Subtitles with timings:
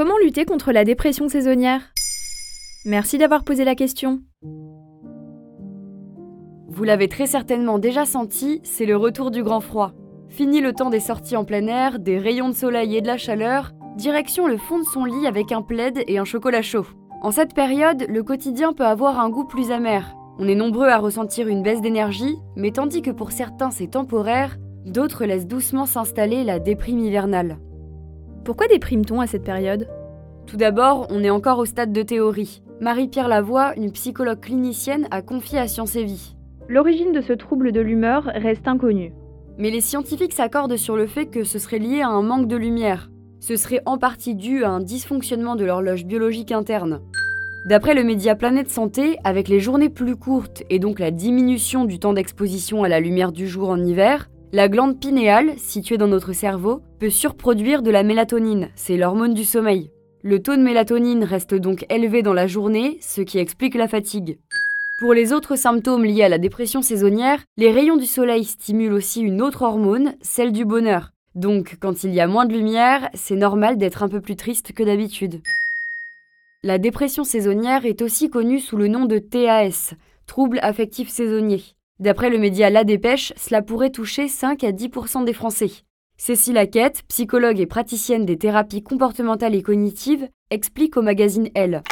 [0.00, 1.82] Comment lutter contre la dépression saisonnière?
[2.86, 4.22] Merci d'avoir posé la question.
[6.68, 9.92] Vous l'avez très certainement déjà senti, c'est le retour du grand froid.
[10.30, 13.18] Fini le temps des sorties en plein air, des rayons de soleil et de la
[13.18, 16.86] chaleur, direction le fond de son lit avec un plaid et un chocolat chaud.
[17.20, 20.16] En cette période, le quotidien peut avoir un goût plus amer.
[20.38, 24.56] On est nombreux à ressentir une baisse d'énergie, mais tandis que pour certains c'est temporaire,
[24.86, 27.58] d'autres laissent doucement s'installer la déprime hivernale.
[28.44, 29.86] Pourquoi déprime-t-on à cette période?
[30.46, 32.62] Tout d'abord, on est encore au stade de théorie.
[32.80, 36.34] Marie-Pierre Lavoie, une psychologue clinicienne, a confié à Science et Vie.
[36.66, 39.12] L'origine de ce trouble de l'humeur reste inconnue.
[39.58, 42.56] Mais les scientifiques s'accordent sur le fait que ce serait lié à un manque de
[42.56, 43.10] lumière.
[43.40, 47.02] Ce serait en partie dû à un dysfonctionnement de l'horloge biologique interne.
[47.66, 51.98] D'après le média Planète Santé, avec les journées plus courtes et donc la diminution du
[51.98, 56.32] temps d'exposition à la lumière du jour en hiver, la glande pinéale, située dans notre
[56.32, 59.90] cerveau, peut surproduire de la mélatonine, c'est l'hormone du sommeil.
[60.22, 64.38] Le taux de mélatonine reste donc élevé dans la journée, ce qui explique la fatigue.
[64.98, 69.22] Pour les autres symptômes liés à la dépression saisonnière, les rayons du soleil stimulent aussi
[69.22, 71.12] une autre hormone, celle du bonheur.
[71.36, 74.72] Donc, quand il y a moins de lumière, c'est normal d'être un peu plus triste
[74.72, 75.40] que d'habitude.
[76.64, 79.94] La dépression saisonnière est aussi connue sous le nom de TAS,
[80.26, 81.62] trouble affectif saisonnier.
[82.00, 85.68] D'après le média La Dépêche, cela pourrait toucher 5 à 10% des Français.
[86.16, 91.82] Cécile Hackett, psychologue et praticienne des thérapies comportementales et cognitives, explique au magazine Elle.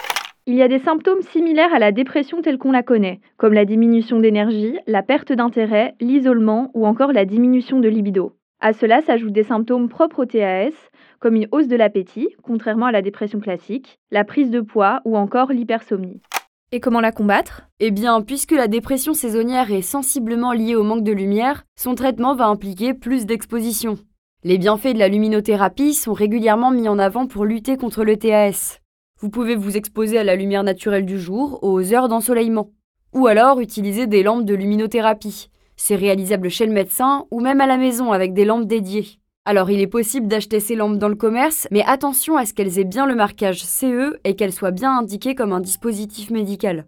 [0.47, 3.67] Il y a des symptômes similaires à la dépression telle qu'on la connaît, comme la
[3.67, 8.33] diminution d'énergie, la perte d'intérêt, l'isolement ou encore la diminution de libido.
[8.61, 10.73] À cela s'ajoutent des symptômes propres au TAS,
[11.21, 15.19] comme une hausse de l'appétit, contrairement à la dépression classique, la prise de poids ou
[15.19, 16.23] encore l'hypersomnie.
[16.71, 17.63] Et comment la combattre?
[17.81, 22.35] Eh bien, puisque la dépression saisonnière est sensiblement liée au manque de lumière, son traitement
[22.35, 23.97] va impliquer plus d'exposition.
[24.45, 28.81] Les bienfaits de la luminothérapie sont régulièrement mis en avant pour lutter contre le TAS.
[29.19, 32.69] Vous pouvez vous exposer à la lumière naturelle du jour, aux heures d'ensoleillement.
[33.15, 35.49] Ou alors utiliser des lampes de luminothérapie.
[35.75, 39.19] C'est réalisable chez le médecin ou même à la maison avec des lampes dédiées.
[39.51, 42.79] Alors il est possible d'acheter ces lampes dans le commerce, mais attention à ce qu'elles
[42.79, 46.85] aient bien le marquage CE et qu'elles soient bien indiquées comme un dispositif médical.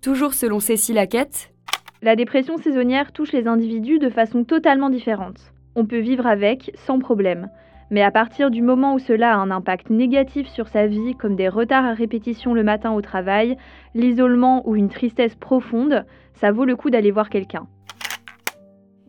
[0.00, 1.52] Toujours selon Cécile Hackett,
[2.00, 5.52] la dépression saisonnière touche les individus de façon totalement différente.
[5.76, 7.50] On peut vivre avec sans problème.
[7.90, 11.36] Mais à partir du moment où cela a un impact négatif sur sa vie, comme
[11.36, 13.58] des retards à répétition le matin au travail,
[13.94, 17.66] l'isolement ou une tristesse profonde, ça vaut le coup d'aller voir quelqu'un.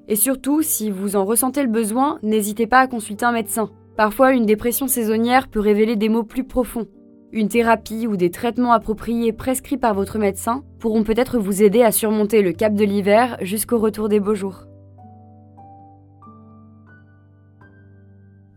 [0.08, 3.72] Et surtout, si vous en ressentez le besoin, n'hésitez pas à consulter un médecin.
[3.98, 6.88] Parfois, une dépression saisonnière peut révéler des maux plus profonds.
[7.32, 11.92] Une thérapie ou des traitements appropriés prescrits par votre médecin pourront peut-être vous aider à
[11.92, 14.66] surmonter le cap de l'hiver jusqu'au retour des beaux jours.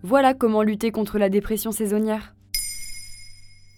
[0.03, 2.35] Voilà comment lutter contre la dépression saisonnière.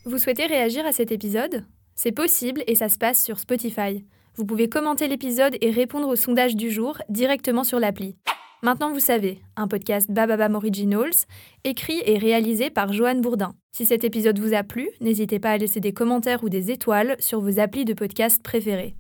[0.04, 1.64] Vous souhaitez réagir à cet épisode?
[1.94, 4.04] C'est possible et ça se passe sur Spotify.
[4.40, 8.16] Vous pouvez commenter l'épisode et répondre au sondage du jour directement sur l'appli.
[8.62, 11.26] Maintenant vous savez, un podcast Bababam Originals,
[11.64, 13.52] écrit et réalisé par Joanne Bourdin.
[13.70, 17.16] Si cet épisode vous a plu, n'hésitez pas à laisser des commentaires ou des étoiles
[17.18, 18.96] sur vos applis de podcast préférés.